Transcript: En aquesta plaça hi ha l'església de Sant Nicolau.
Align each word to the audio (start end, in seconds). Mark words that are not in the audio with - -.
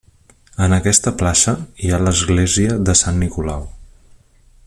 En 0.67 0.73
aquesta 0.77 1.13
plaça 1.19 1.53
hi 1.85 1.91
ha 1.97 2.01
l'església 2.05 2.81
de 2.89 2.97
Sant 3.03 3.23
Nicolau. 3.27 3.71